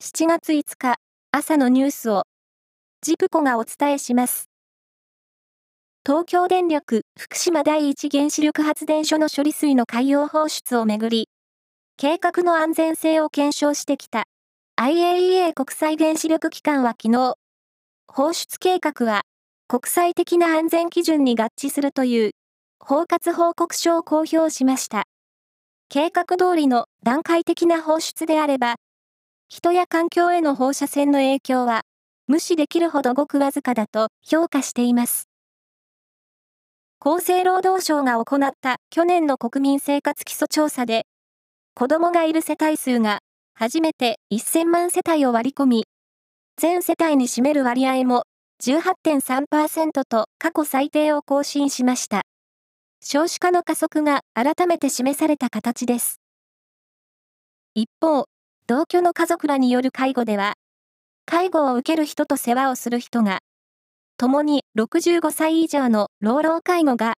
[0.00, 0.94] 7月5日
[1.32, 2.22] 朝のニュースを
[3.02, 4.48] ジプコがお伝えします。
[6.06, 11.28] 東京電力福島第一原子力発電所の処理水の海洋放出をめぐり、
[11.96, 14.26] 計画の安全性を検証してきた
[14.80, 17.34] IAEA 国際原子力機関は昨日、
[18.06, 19.22] 放出計画は
[19.66, 22.30] 国際的な安全基準に合致するという
[22.78, 25.06] 包括報告書を公表しました。
[25.88, 28.76] 計画通りの段階的な放出であれば、
[29.50, 31.80] 人や環境への放射線の影響は
[32.26, 35.30] 無視できるほどごくわずかだと評価しています。
[37.00, 41.06] 厚生労働省が行った去年の国民生活基礎調査で、
[41.74, 43.20] 子供がいる世帯数が
[43.54, 45.86] 初めて1000万世帯を割り込み、
[46.58, 48.24] 全世帯に占める割合も
[48.62, 52.22] 18.3%と過去最低を更新しました。
[53.02, 56.20] 少子化の加速が改めて示された形です。
[57.74, 58.26] 一方、
[58.68, 60.52] 同居の家族らによる介護では、
[61.24, 63.38] 介護を受ける人と世話をする人が、
[64.18, 67.14] 共に65歳以上の老老介護が、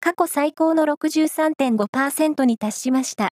[0.00, 3.30] 過去最高の63.5%に達しました。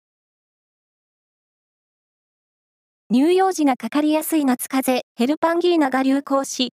[3.14, 6.74] 乳幼児がかかりやすい夏風邪、ヘルパンギーナが流行し、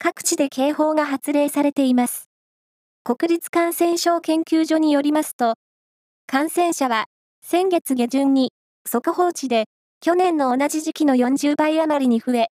[0.00, 2.28] 各地で警報が発令されています。
[3.04, 5.54] 国立感染症研究所によりますと、
[6.26, 7.04] 感染者は
[7.42, 8.50] 先月下旬に
[8.86, 9.66] 速報値で
[10.04, 12.48] 去年の同じ時期の40倍余りに増え、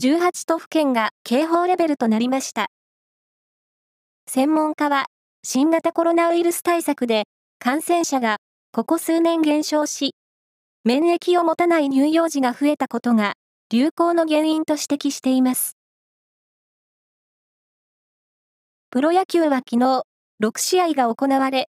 [0.00, 2.68] 18都府県が警報レベルとなりました。
[4.26, 5.04] 専門家は、
[5.42, 7.24] 新型コロナウイルス対策で
[7.58, 8.38] 感染者が
[8.72, 10.14] ここ数年減少し、
[10.82, 13.34] 免疫を持たない乳幼児が増えたことが
[13.70, 15.76] 流行の原因と指摘しています。
[18.88, 20.04] プロ野球は昨日、
[20.42, 21.68] 6試合が行われ、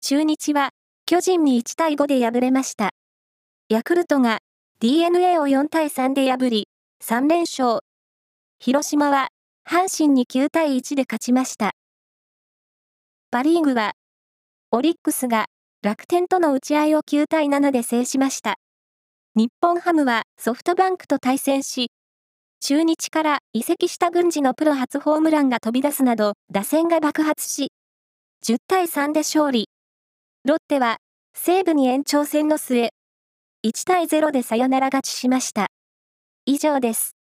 [0.00, 0.70] 中日は
[1.06, 2.92] 巨人に1対5で敗れました。
[3.68, 4.40] ヤクルトが
[4.80, 6.68] DNA を4対3で破り、
[7.02, 7.80] 3連勝。
[8.58, 9.28] 広島は
[9.68, 11.72] 阪神に9対1で勝ちました。
[13.30, 13.92] パリーグは、
[14.72, 15.46] オリックスが
[15.82, 18.56] 楽天との打ち合いを9対7で制しました。
[19.34, 21.90] 日本ハムはソフトバンクと対戦し、
[22.60, 27.72] 中日から移籍した軍事のプロ初ホームランが飛び出すなど、打線が爆発し、
[28.44, 29.68] 10対3で勝利。
[30.44, 30.98] ロッテは、
[31.34, 32.90] 西武に延長戦の末、
[33.64, 35.68] 1対0でサヨナラ勝ちしました。
[36.46, 37.21] 以上です。